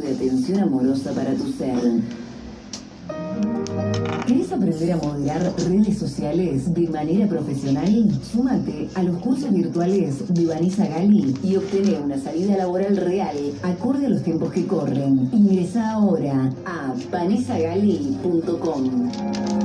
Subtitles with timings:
[0.00, 1.78] de atención amorosa para tu ser.
[4.26, 8.08] ¿Querés aprender a moderar redes sociales de manera profesional?
[8.22, 14.06] Súmate a los cursos virtuales de Vanessa Gali y obtener una salida laboral real acorde
[14.06, 15.28] a los tiempos que corren.
[15.32, 19.63] Ingresa ahora a vanessagali.com.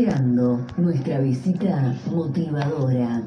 [0.00, 3.20] llegando nuestra visita motivadora.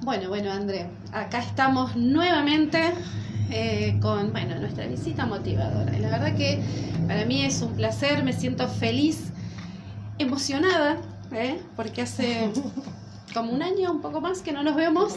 [0.00, 2.94] Bueno, bueno, André, acá estamos nuevamente
[3.50, 5.94] eh, con bueno, nuestra visita motivadora.
[5.94, 6.62] Y la verdad que
[7.06, 9.30] para mí es un placer, me siento feliz,
[10.18, 10.96] emocionada,
[11.32, 11.60] ¿eh?
[11.76, 12.50] porque hace
[13.34, 15.16] como un año, un poco más que no nos vemos.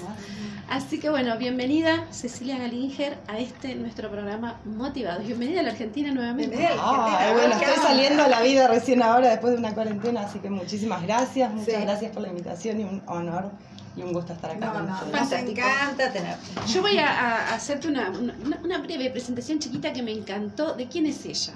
[0.69, 5.25] Así que bueno, bienvenida Cecilia Galinger a este nuestro programa Motivados.
[5.25, 6.57] Bienvenida a la Argentina nuevamente.
[6.57, 7.17] Bienvenida a la Argentina.
[7.29, 10.49] Ah, bueno, estoy saliendo a la vida recién ahora después de una cuarentena, así que
[10.49, 11.81] muchísimas gracias, muchas Sí.
[11.81, 13.49] gracias por la invitación y un honor
[13.95, 14.65] y un gusto estar acá.
[14.65, 16.45] No, con no, nos encanta tenerte.
[16.67, 20.87] Yo voy a, a hacerte una, una- una breve presentación chiquita que me encantó de
[20.87, 21.53] quién es ella.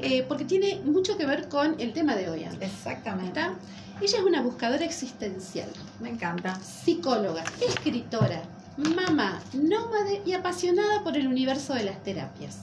[0.00, 2.44] Eh, porque tiene mucho que ver con el tema de hoy.
[2.60, 3.40] Exactamente.
[3.40, 3.54] ¿Está?
[4.00, 5.68] Ella es una buscadora existencial,
[6.00, 6.54] Me encanta.
[6.60, 8.42] psicóloga, escritora,
[8.76, 12.58] mamá, nómade y apasionada por el universo de las terapias.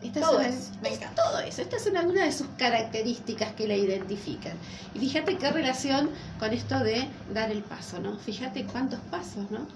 [0.00, 1.20] Esta Todo es, eso, me encanta.
[1.24, 1.60] todo eso.
[1.60, 4.52] Estas son algunas de sus características que la identifican.
[4.94, 8.16] Y fíjate qué relación con esto de dar el paso, ¿no?
[8.16, 9.66] Fíjate cuántos pasos, ¿no?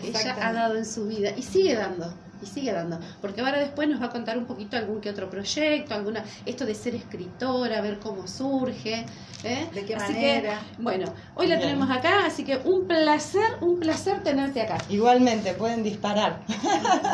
[0.00, 2.12] que ella ha dado en su vida y sigue dando
[2.44, 5.28] y sigue dando porque ahora después nos va a contar un poquito algún que otro
[5.30, 9.06] proyecto alguna esto de ser escritora ver cómo surge
[9.42, 9.66] ¿eh?
[9.74, 10.60] ¿De qué Así manera?
[10.76, 11.68] que, bueno hoy la Bien.
[11.70, 16.40] tenemos acá así que un placer un placer tenerte acá Igualmente, pueden disparar.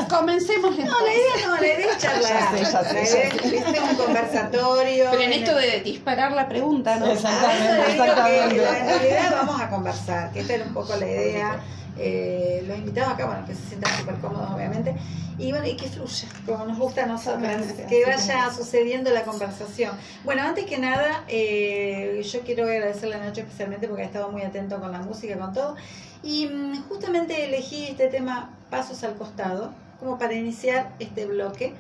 [0.09, 2.57] comencemos No, la idea no, la idea es charlar.
[2.57, 5.05] Ya sé, ya sé, La idea es un conversatorio.
[5.11, 8.55] pero en esto de disparar la pregunta no Exactamente, A eso le digo exactamente.
[8.57, 11.61] que la- en realidad vamos a conversar, que esta era un poco la idea.
[11.99, 14.95] Eh, los invitados acá, bueno, que se sientan súper cómodos, obviamente.
[15.39, 17.43] Y bueno, y que fluya, como nos gusta a nosotros,
[17.89, 19.97] que vaya sucediendo la conversación.
[20.23, 24.43] Bueno, antes que nada, eh, yo quiero agradecerle a Nacho especialmente porque ha estado muy
[24.43, 25.77] atento con la música, con todo.
[26.23, 31.75] Y mm, justamente elegí este tema Pasos al Costado, como para iniciar este bloque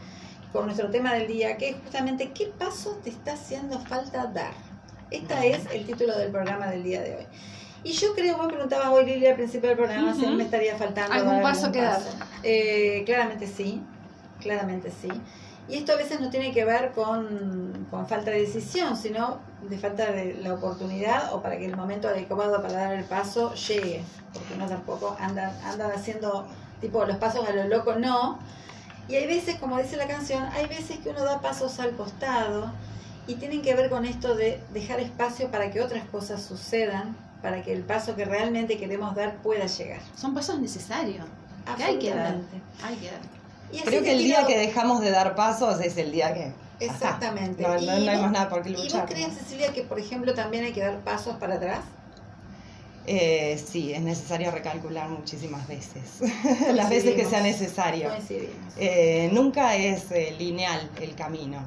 [0.52, 4.52] con nuestro tema del día, que es justamente ¿qué paso te está haciendo falta dar?
[5.10, 7.26] Este es el título del programa del día de hoy.
[7.82, 10.36] Y yo creo, vos me preguntabas hoy, Lili, al principio del programa, si a mí
[10.36, 12.00] me estaría faltando ¿Algún dar paso que dar?
[12.42, 13.82] Eh, claramente sí,
[14.40, 15.08] claramente sí.
[15.68, 19.78] Y esto a veces no tiene que ver con, con falta de decisión, sino de
[19.78, 24.02] falta de la oportunidad o para que el momento adecuado para dar el paso llegue.
[24.34, 26.48] Porque uno tampoco anda, anda haciendo
[26.80, 28.40] tipo los pasos a lo loco, no.
[29.08, 32.72] Y hay veces, como dice la canción, hay veces que uno da pasos al costado
[33.26, 37.62] y tienen que ver con esto de dejar espacio para que otras cosas sucedan, para
[37.62, 40.00] que el paso que realmente queremos dar pueda llegar.
[40.16, 41.24] son pasos necesarios
[41.76, 42.60] que hay que dar Absolutamente.
[42.82, 43.20] hay que dar
[43.72, 46.34] Y así Creo que el día quiero- que dejamos de dar pasos es el día
[46.34, 46.52] que.
[46.84, 47.62] Exactamente.
[47.62, 49.06] No, no- Y no hay vos- más nada por qué ¿Y vos luchar.
[49.08, 51.80] crees, Cecilia, que por ejemplo también hay que dar pasos para atrás?
[53.06, 56.20] Eh, sí, es necesario recalcular muchísimas veces.
[56.74, 58.10] Las veces que sea necesario.
[58.78, 61.58] Eh, nunca es eh, lineal el camino.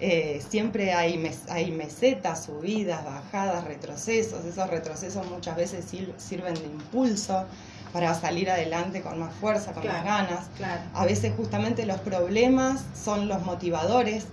[0.00, 4.44] Eh, siempre hay, mes- hay mesetas, subidas, bajadas, retrocesos.
[4.46, 5.84] Esos retrocesos muchas veces
[6.16, 7.44] sirven de impulso
[7.92, 10.46] para salir adelante con más fuerza, con más ganas.
[10.56, 10.80] Claro.
[10.94, 14.24] A veces justamente los problemas son los motivadores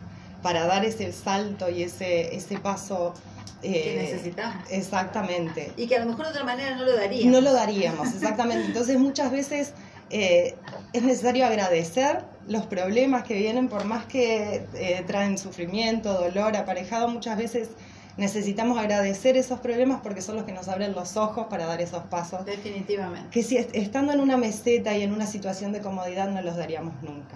[0.42, 3.14] para dar ese salto y ese, ese paso.
[3.62, 4.64] Que eh, necesitamos.
[4.70, 5.74] Exactamente.
[5.76, 7.30] Y que a lo mejor de otra manera no lo daría.
[7.30, 8.68] No lo daríamos, exactamente.
[8.68, 9.74] Entonces muchas veces
[10.12, 10.56] eh,
[10.94, 17.08] es necesario agradecer los problemas que vienen, por más que eh, traen sufrimiento, dolor aparejado,
[17.10, 17.70] muchas veces
[18.18, 22.04] necesitamos agradecer esos problemas porque son los que nos abren los ojos para dar esos
[22.06, 22.46] pasos.
[22.46, 23.30] Definitivamente.
[23.30, 26.56] Que si est- estando en una meseta y en una situación de comodidad no los
[26.56, 27.36] daríamos nunca.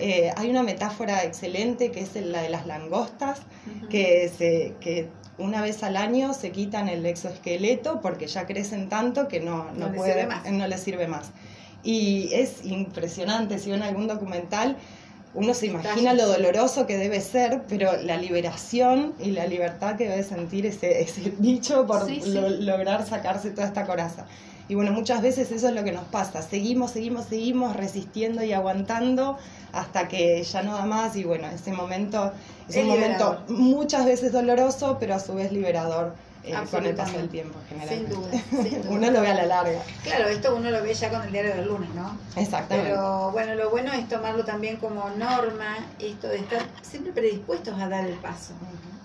[0.00, 3.40] Eh, hay una metáfora excelente que es la de las langostas,
[3.90, 5.08] que, se, que
[5.38, 9.72] una vez al año se quitan el exoesqueleto porque ya crecen tanto que no, No
[9.74, 10.50] no, les puede- sirve más.
[10.50, 11.30] no les sirve más.
[11.82, 14.76] Y es impresionante, si ven algún documental,
[15.34, 20.08] uno se imagina lo doloroso que debe ser, pero la liberación y la libertad que
[20.08, 22.30] debe sentir ese, ese bicho por Sí, sí.
[22.32, 24.24] lo- lograr sacarse toda esta coraza.
[24.68, 26.42] Y bueno, muchas veces eso es lo que nos pasa.
[26.42, 29.36] Seguimos, seguimos, seguimos resistiendo y aguantando
[29.72, 31.14] hasta que ya no da más.
[31.14, 32.32] Y bueno, ese momento
[32.68, 36.14] es, Es un momento muchas veces doloroso, pero a su vez liberador
[36.46, 38.12] eh, con el paso del tiempo, generalmente.
[38.12, 38.30] Sin duda,
[38.62, 38.90] sin duda.
[38.90, 39.82] uno lo ve a la larga.
[40.04, 42.16] Claro, esto uno lo ve ya con el diario del lunes, ¿no?
[42.36, 42.90] Exactamente.
[42.90, 47.88] Pero bueno, lo bueno es tomarlo también como norma, esto de estar siempre predispuestos a
[47.88, 48.54] dar el paso.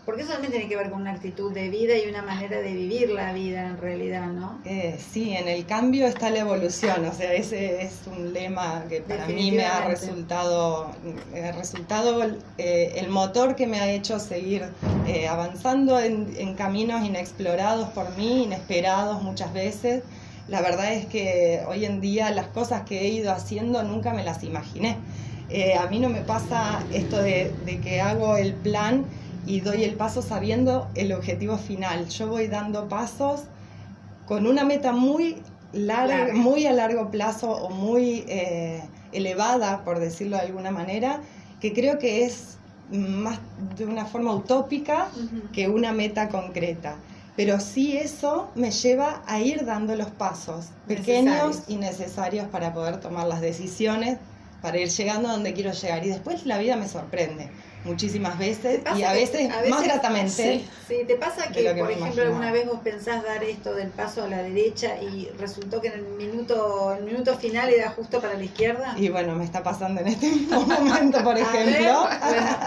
[0.05, 2.73] Porque eso también tiene que ver con una actitud de vida y una manera de
[2.73, 4.59] vivir la vida en realidad, ¿no?
[4.65, 9.01] Eh, sí, en el cambio está la evolución, o sea, ese es un lema que
[9.01, 10.91] para mí me ha resultado,
[11.35, 12.23] ha resultado
[12.57, 14.65] eh, el motor que me ha hecho seguir
[15.05, 20.03] eh, avanzando en, en caminos inexplorados por mí, inesperados muchas veces.
[20.47, 24.23] La verdad es que hoy en día las cosas que he ido haciendo nunca me
[24.23, 24.97] las imaginé.
[25.79, 29.05] a mí no me pasa esto de, de que hago el plan
[29.45, 32.07] y doy el paso sabiendo el objetivo final.
[32.09, 33.43] Yo voy dando pasos
[34.25, 35.41] con una meta muy
[35.73, 38.81] larga, muy a largo plazo o muy eh,
[39.11, 41.21] elevada, por decirlo de alguna manera,
[41.59, 42.57] que creo que es
[42.91, 43.39] más
[43.77, 45.07] de una forma utópica
[45.53, 46.95] que una meta concreta.
[47.41, 52.99] Pero sí eso me lleva a ir dando los pasos pequeños y necesarios para poder
[52.99, 54.19] tomar las decisiones,
[54.61, 56.05] para ir llegando a donde quiero llegar.
[56.05, 57.49] Y después la vida me sorprende
[57.83, 60.63] muchísimas veces y a veces, más gratamente.
[60.87, 64.27] Sí, te pasa que, por ejemplo, alguna vez vos pensás dar esto del paso a
[64.27, 68.43] la derecha y resultó que en el minuto, el minuto final era justo para la
[68.43, 68.93] izquierda.
[68.99, 72.07] Y bueno, me está pasando en este momento, por ejemplo.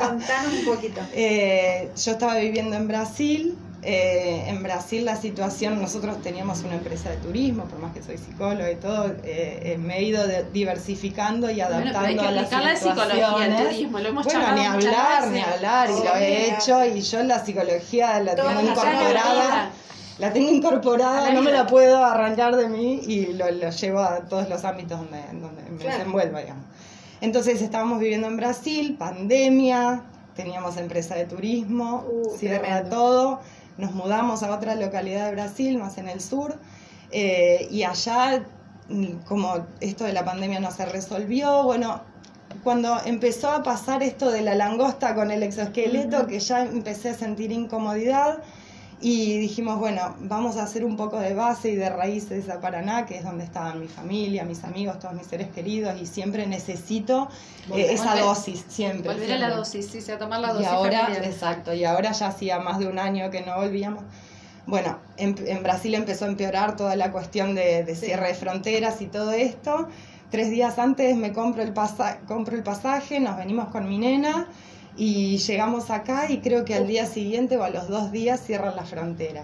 [0.00, 1.00] contanos un poquito.
[1.16, 3.56] Eh, yo estaba viviendo en Brasil
[3.86, 8.16] eh, en Brasil la situación, nosotros teníamos una empresa de turismo, por más que soy
[8.16, 10.22] psicóloga y todo, eh, eh, me he ido
[10.54, 12.48] diversificando y adaptando a las
[12.78, 13.68] situaciones.
[13.68, 17.44] turismo, lo hemos bueno, ni hablar, ni hablar, y lo he hecho, y yo la
[17.44, 19.70] psicología la tengo incorporada.
[20.16, 24.48] La tengo incorporada, no me la puedo arrancar de mí y lo, llevo a todos
[24.48, 26.64] los ámbitos donde, donde me desenvuelvo, digamos.
[27.20, 30.04] Entonces estábamos viviendo en Brasil, pandemia,
[30.36, 33.40] teníamos empresa de turismo, uh, cierra todo
[33.78, 36.58] nos mudamos a otra localidad de Brasil, más en el sur,
[37.10, 38.44] eh, y allá,
[38.88, 42.02] mm, como esto de la pandemia no se resolvió, bueno,
[42.62, 47.14] cuando empezó a pasar esto de la langosta con el exoesqueleto, que ya empecé a
[47.14, 48.38] sentir incomodidad,
[49.06, 53.04] y dijimos, bueno, vamos a hacer un poco de base y de raíces a Paraná,
[53.04, 57.28] que es donde estaban mi familia, mis amigos, todos mis seres queridos, y siempre necesito
[57.74, 59.12] eh, esa dosis, siempre.
[59.12, 60.66] Volver a la dosis, sí, a tomar la dosis.
[60.66, 64.04] Y ahora, exacto, y ahora ya hacía más de un año que no volvíamos.
[64.64, 69.32] Bueno, en, Brasil empezó a empeorar toda la cuestión de, cierre de fronteras y todo
[69.32, 69.86] esto.
[70.30, 71.74] Tres días antes me compro el,
[72.26, 74.48] compro el pasaje, nos venimos con mi nena
[74.96, 78.76] y llegamos acá y creo que al día siguiente o a los dos días cierran
[78.76, 79.42] la frontera.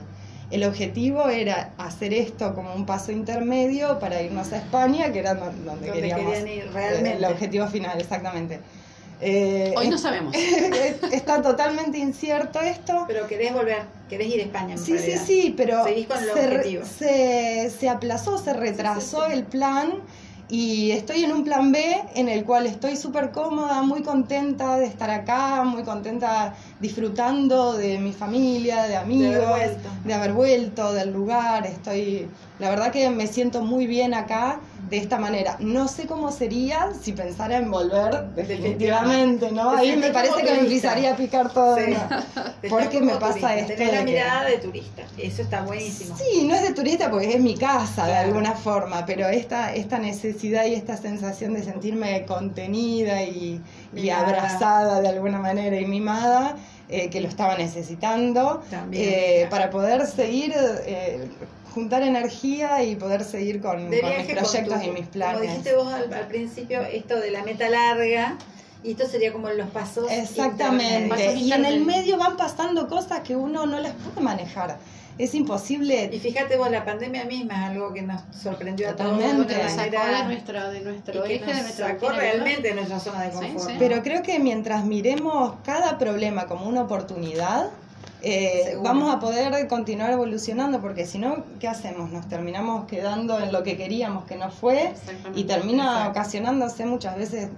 [0.51, 5.35] El objetivo era hacer esto como un paso intermedio para irnos a España, que era
[5.35, 6.39] donde, queríamos.
[6.41, 7.19] ir realmente.
[7.19, 8.61] El objetivo final, exactamente.
[9.21, 10.35] Eh, Hoy no sabemos.
[11.13, 13.05] está totalmente incierto esto.
[13.07, 14.77] Pero querés volver, querés ir a España.
[14.77, 20.01] sí, sí, sí, pero se, se, aplazó, se retrasó el plan
[20.51, 24.87] y estoy en un plan B en el cual estoy súper cómoda, muy contenta de
[24.87, 29.61] estar acá, muy contenta disfrutando de mi familia, de amigos,
[30.05, 31.67] de haber vuelto, del lugar.
[31.67, 35.57] Estoy, la verdad que me siento muy bien acá de esta manera.
[35.61, 39.71] No sé cómo sería si pensara en volver definitivamente, ¿no?
[39.71, 41.77] Ahí me parece que me empezaría a picar todo.
[42.69, 43.75] Porque me pasa esto.
[43.75, 46.17] Tener la mirada de turista, eso está buenísimo.
[46.17, 49.99] Sí, no es de turista porque es mi casa de alguna forma, pero esta, esta
[49.99, 53.63] necesidad y esta sensación de sentirme contenida y,
[54.11, 56.57] abrazada de alguna manera y mimada.
[56.93, 61.29] Eh, que lo estaba necesitando eh, para poder seguir eh,
[61.73, 65.39] juntar energía y poder seguir con, mis proyectos y mis planes.
[65.39, 68.37] Como dijiste vos al, principio, esto de la meta larga,
[68.83, 70.11] y esto sería como los pasos.
[70.11, 71.35] Exactamente.
[71.37, 74.79] Y en el medio van pasando cosas que uno no las puede manejar.
[75.21, 76.09] Es imposible.
[76.11, 79.19] Y fíjate vos, la pandemia misma es algo que nos sorprendió a todos.
[79.19, 83.31] Nos sacó de nuestro, de nuestro eje, de nuestro sacó realmente de nuestra zona de
[83.31, 83.75] confort.
[83.79, 87.69] Pero creo que mientras miremos cada problema como una oportunidad,
[88.23, 92.11] eh, vamos a poder continuar evolucionando porque si no, ¿qué hacemos?
[92.11, 94.95] Nos terminamos quedando en lo que queríamos que no fue
[95.35, 97.49] y termina ocasionándose muchas veces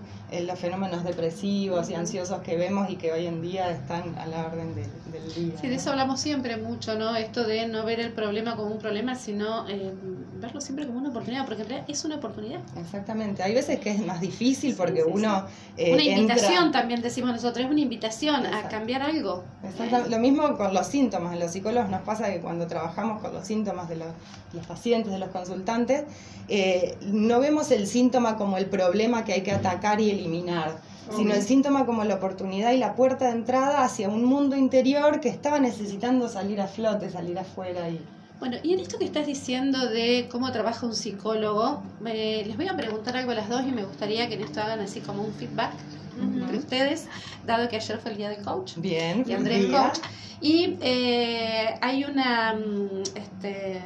[0.41, 4.47] los fenómenos depresivos y ansiosos que vemos y que hoy en día están a la
[4.47, 5.59] orden del día.
[5.61, 7.15] Sí, de eso hablamos siempre mucho, ¿no?
[7.15, 9.93] Esto de no ver el problema como un problema, sino eh,
[10.41, 12.61] verlo siempre como una oportunidad, porque en realidad es una oportunidad.
[12.77, 13.43] Exactamente.
[13.43, 15.47] Hay veces que es más difícil porque uno...
[15.77, 19.45] una invitación también decimos nosotros, es una invitación a cambiar algo.
[19.63, 20.11] Exactamente.
[20.11, 21.35] Lo mismo con los síntomas.
[21.35, 25.19] En los psicólogos nos pasa que cuando trabajamos con los síntomas de los, pacientes, de
[25.19, 26.05] los consultantes,
[26.49, 30.81] eh, no vemos el síntoma como el problema que hay que atacar y eliminar,
[31.15, 35.21] sino el síntoma como la oportunidad y la puerta de entrada hacia un mundo interior
[35.21, 38.01] que estaba necesitando salir a flote, salir afuera y...
[38.39, 42.77] Bueno, y en esto que estás diciendo de cómo trabaja un psicólogo, les voy a
[42.77, 45.33] preguntar algo a las dos y me gustaría que en esto hagan así como un
[45.33, 45.73] feedback
[46.21, 47.07] entre ustedes,
[47.47, 48.75] dado que ayer fue el día del coach.
[48.77, 49.99] Bien, y Andrés coach.
[50.41, 53.81] Y eh, hay una, mm, este,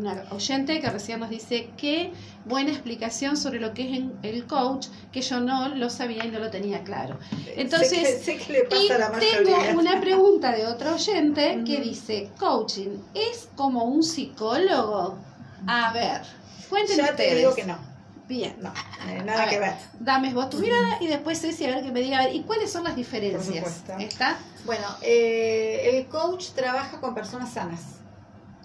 [0.00, 2.12] una oyente que recién nos dice qué
[2.44, 6.38] buena explicación sobre lo que es el coach, que yo no lo sabía y no
[6.38, 7.18] lo tenía claro.
[7.56, 12.30] Entonces, sé que, le pasa a la tengo una pregunta de otro oyente que dice,
[12.38, 15.18] coaching, ¿es como un psicólogo?
[15.66, 16.22] A ver,
[16.68, 17.90] cuéntenme ya te digo que no.
[18.26, 18.56] Bien.
[18.60, 18.72] No,
[19.08, 19.74] eh, nada que ver.
[19.98, 22.42] Dame vos tu mirada y después Ceci a ver que me diga, a ver, ¿y
[22.42, 23.82] cuáles son las diferencias?
[23.98, 24.38] ¿Está?
[24.64, 27.80] Bueno, eh, el coach trabaja con personas sanas,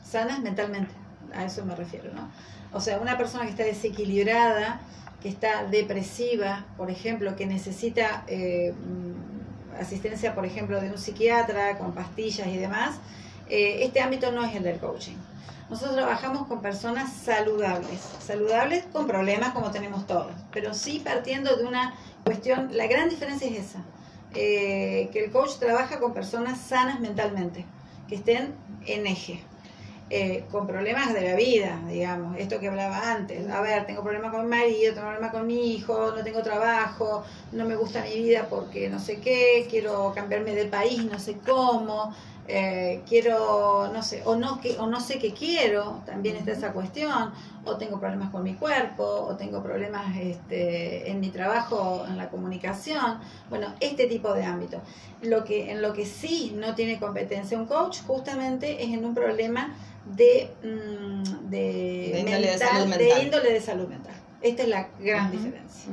[0.03, 0.93] sanas mentalmente
[1.33, 2.29] a eso me refiero, ¿no?
[2.73, 4.81] O sea, una persona que está desequilibrada,
[5.21, 11.77] que está depresiva, por ejemplo, que necesita eh, mm, asistencia, por ejemplo, de un psiquiatra
[11.77, 12.97] con pastillas y demás,
[13.49, 15.15] eh, este ámbito no es el del coaching.
[15.69, 21.63] Nosotros trabajamos con personas saludables, saludables con problemas como tenemos todos, pero sí partiendo de
[21.63, 23.79] una cuestión, la gran diferencia es esa,
[24.35, 27.65] eh, que el coach trabaja con personas sanas mentalmente,
[28.07, 28.53] que estén
[28.85, 29.43] en eje.
[30.11, 33.49] Eh, con problemas de la vida, digamos, esto que hablaba antes.
[33.49, 37.23] A ver, tengo problemas con mi marido, tengo problemas con mi hijo, no tengo trabajo,
[37.51, 41.37] no me gusta mi vida porque no sé qué, quiero cambiarme de país, no sé
[41.43, 42.13] cómo,
[42.47, 46.73] eh, quiero, no sé, o no, que, o no sé qué quiero, también está esa
[46.73, 47.31] cuestión,
[47.63, 52.29] o tengo problemas con mi cuerpo, o tengo problemas este, en mi trabajo, en la
[52.29, 54.81] comunicación, bueno, este tipo de ámbito.
[55.21, 59.15] Lo que, en lo que sí no tiene competencia un coach justamente es en un
[59.15, 59.75] problema
[60.05, 62.11] de, mm, de,
[63.23, 64.14] índole de salud mental.
[64.45, 65.91] Esta es la gran diferencia.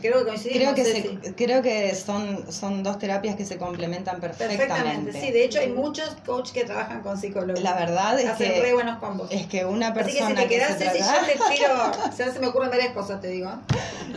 [0.00, 4.66] creo que creo que, creo que son, son dos terapias que se complementan perfectamente.
[4.66, 5.30] Perfectamente, sí.
[5.30, 7.62] De hecho, hay muchos coaches que trabajan con psicólogos.
[7.62, 8.62] La verdad es Hacen que.
[8.62, 9.30] re buenos combos.
[9.30, 10.24] Es que una persona.
[10.24, 12.32] Así que si te quedas ese, yo te tiro.
[12.32, 13.50] se me ocurren varias cosas, te digo.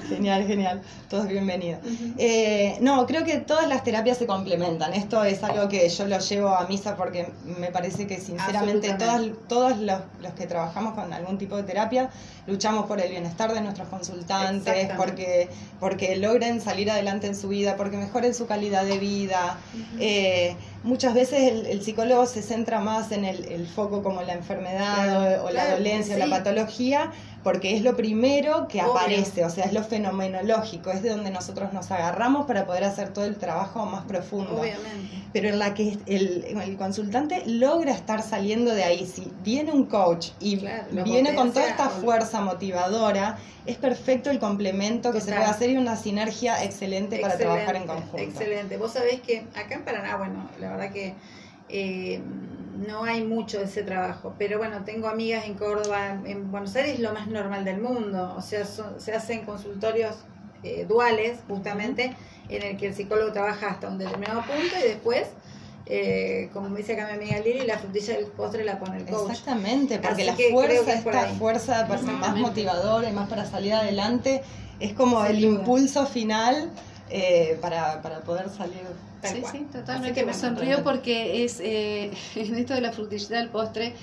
[0.07, 0.81] Genial, genial.
[1.09, 1.81] Todos bienvenidos.
[2.17, 4.93] Eh, no, creo que todas las terapias se complementan.
[4.93, 9.31] Esto es algo que yo lo llevo a misa porque me parece que, sinceramente, todos,
[9.50, 12.09] todos los, los que trabajamos con algún tipo de terapia
[12.47, 15.49] luchamos por el bienestar de nuestros consultantes, porque,
[15.79, 19.57] porque logren salir adelante en su vida, porque mejoren su calidad de vida.
[19.99, 25.49] Eh, muchas veces el, psicólogo se centra más en el, foco como la enfermedad o,
[25.49, 27.11] la dolencia o la patología,
[27.43, 31.73] porque es lo primero que aparece, o sea, es lo fenomenológico, es de donde nosotros
[31.73, 34.61] nos agarramos para poder hacer todo el trabajo más profundo.
[34.61, 35.23] Obviamente.
[35.33, 39.85] Pero en la que el, el consultante logra estar saliendo de ahí, si viene un
[39.85, 40.63] coach y
[41.03, 45.77] viene con toda esta fuerza motivadora, es perfecto el complemento que se puede hacer y
[45.77, 48.17] una sinergia excelente, para trabajar en conjunto.
[48.17, 48.77] Excelente.
[48.77, 51.15] Vos sabés que acá en Paraná, bueno, la verdad que
[51.69, 52.21] eh,
[52.85, 56.95] no hay mucho de ese trabajo, pero bueno, tengo amigas en Córdoba, en Buenos Aires
[56.95, 60.17] es lo más normal del mundo, o sea, se hacen consultorios
[60.63, 62.15] eh, duales justamente
[62.49, 65.27] en el que el psicólogo trabaja hasta un determinado punto y después
[65.85, 69.05] eh, como me dice acá mi amiga Lili, la frutilla del postre la pone el
[69.05, 69.31] coach.
[69.31, 74.43] Exactamente, porque la fuerza, esta fuerza para ser más motivadora y más para salir adelante,
[74.79, 76.71] es como el impulso final
[77.15, 78.82] eh, para, para poder salir.
[79.22, 80.25] sí, sí, totalmente.
[80.25, 83.93] Me sonrío porque es eh, en esto de la frutilla del postre.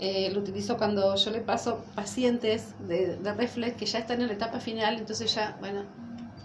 [0.00, 4.26] Eh, lo utilizo cuando yo le paso pacientes de, de reflex que ya están en
[4.26, 5.84] la etapa final, entonces ya, bueno,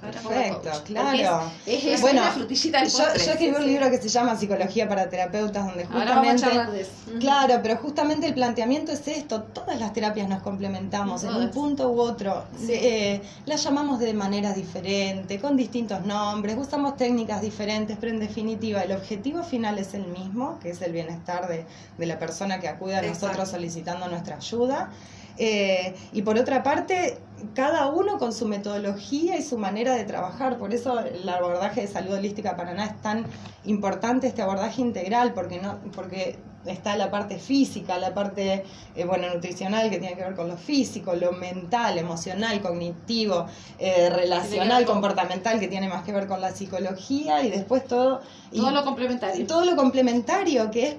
[0.01, 1.51] Perfecto, claro.
[1.65, 5.67] Es, bueno, una frutillita yo, yo escribí un libro que se llama Psicología para terapeutas,
[5.67, 6.87] donde justamente.
[7.19, 11.91] Claro, pero justamente el planteamiento es esto: todas las terapias nos complementamos en un punto
[11.91, 12.45] u otro.
[12.67, 18.81] Eh, las llamamos de manera diferente, con distintos nombres, usamos técnicas diferentes, pero en definitiva
[18.81, 21.65] el objetivo final es el mismo, que es el bienestar de,
[21.97, 24.89] de la persona que acude a nosotros solicitando nuestra ayuda.
[25.37, 27.17] Eh, y por otra parte,
[27.53, 30.57] cada uno con su metodología y su manera de trabajar.
[30.57, 33.25] Por eso el abordaje de salud holística Paraná es tan
[33.65, 38.63] importante, este abordaje integral, porque, no, porque está la parte física, la parte
[38.95, 43.47] eh, bueno, nutricional que tiene que ver con lo físico, lo mental, emocional, cognitivo,
[43.79, 48.21] eh, relacional, comportamental que tiene más que ver con la psicología y después todo...
[48.53, 49.47] Todo lo complementario.
[49.47, 50.95] Todo lo complementario, que es,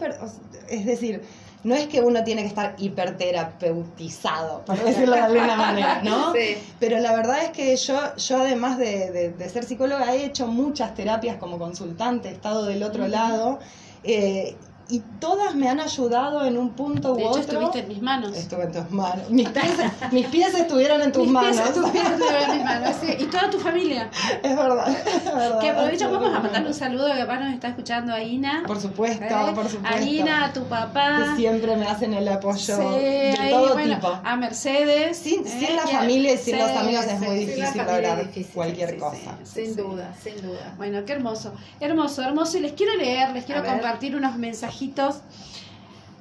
[0.69, 1.23] es decir,
[1.65, 6.33] no es que uno tiene que estar hiperterapeutizado, por decirlo de alguna manera, ¿no?
[6.33, 6.57] Sí.
[6.81, 11.37] Pero la verdad es que yo, yo además de, ser psicóloga, he hecho muchas terapias
[11.37, 13.59] como consultante, he estado del otro lado.
[14.05, 14.57] Eh,
[14.89, 17.41] y todas me han ayudado en un punto u De hecho, otro.
[17.43, 18.37] estuviste en mis manos.
[18.37, 19.31] Estuve en tus manos.
[19.31, 19.65] Mis pies,
[20.13, 21.69] mis pies estuvieron en tus Mis pies manos.
[21.77, 23.07] estuvieron en mis manos, sí.
[23.21, 24.11] Y toda tu familia.
[24.43, 25.61] Es verdad, es verdad.
[25.61, 28.65] Que aprovecho, vamos a mandarle un saludo que capaz nos está escuchando a Ina.
[28.67, 29.53] Por supuesto, ¿eh?
[29.55, 29.97] por supuesto.
[29.99, 31.25] A Ina, a tu papá.
[31.31, 34.09] Que siempre me hacen el apoyo Sí, de ahí, todo bueno, tipo.
[34.25, 35.17] A Mercedes.
[35.17, 35.49] Sin, ¿eh?
[35.49, 39.39] sin la familia y sin Sí, los amigos es muy difícil lograr cualquier cosa.
[39.45, 40.75] Sin duda, sin duda.
[40.77, 42.59] Bueno, qué hermoso, hermoso, hermoso.
[42.59, 43.73] Y les quiero leer, les quiero A ver.
[43.73, 44.37] compartir unos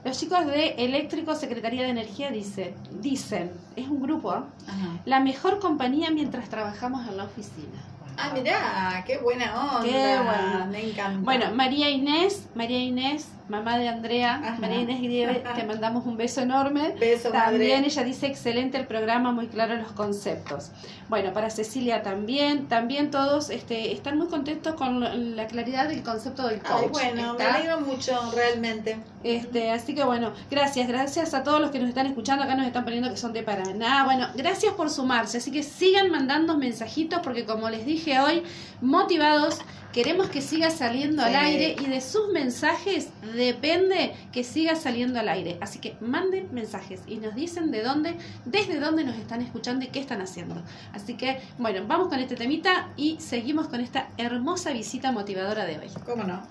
[0.03, 4.45] Los chicos de Eléctrico Secretaría de Energía dice, dicen, es un grupo, ¿ah?
[5.05, 7.83] La mejor compañía mientras trabajamos en la oficina.
[8.17, 9.83] Ah, mirá, qué buena onda.
[9.83, 10.67] Qué buena.
[10.71, 11.19] Me encanta.
[11.21, 14.57] Bueno, María Inés, María Inés, mamá de Andrea, Ajá.
[14.59, 16.95] María Inés Grieve, te mandamos un beso enorme.
[16.99, 17.87] beso, También madre.
[17.87, 20.71] ella dice excelente el programa, muy claro los conceptos.
[21.09, 26.47] Bueno, para Cecilia también, también todos este, están muy contentos con la claridad del concepto
[26.47, 26.83] del coach.
[26.83, 27.55] Ay, bueno, me ¿está?
[27.55, 28.97] alegro mucho, realmente.
[29.23, 32.65] Este, así que bueno, gracias, gracias a todos los que nos están escuchando, acá nos
[32.65, 34.05] están poniendo que son de Paraná.
[34.05, 38.43] Bueno, gracias por sumarse, así que sigan mandando mensajitos porque como les dije hoy,
[38.81, 39.59] motivados,
[39.91, 45.29] queremos que siga saliendo al aire y de sus mensajes depende que siga saliendo al
[45.29, 45.57] aire.
[45.61, 49.89] Así que manden mensajes y nos dicen de dónde, desde dónde nos están escuchando y
[49.89, 50.61] qué están haciendo.
[50.93, 55.79] Así que bueno, vamos con este temita y seguimos con esta hermosa visita motivadora de
[55.79, 55.87] hoy.
[56.05, 56.41] ¿Cómo no?